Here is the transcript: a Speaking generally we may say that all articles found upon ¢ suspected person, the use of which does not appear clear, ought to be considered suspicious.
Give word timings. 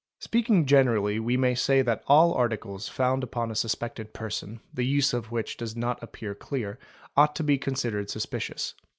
a 0.19 0.23
Speaking 0.23 0.65
generally 0.65 1.19
we 1.19 1.37
may 1.37 1.53
say 1.53 1.83
that 1.83 2.01
all 2.07 2.33
articles 2.33 2.89
found 2.89 3.23
upon 3.23 3.49
¢ 3.49 3.55
suspected 3.55 4.13
person, 4.13 4.59
the 4.73 4.83
use 4.87 5.13
of 5.13 5.31
which 5.31 5.57
does 5.57 5.75
not 5.75 6.01
appear 6.01 6.33
clear, 6.33 6.79
ought 7.15 7.35
to 7.35 7.43
be 7.43 7.59
considered 7.59 8.09
suspicious. 8.09 8.73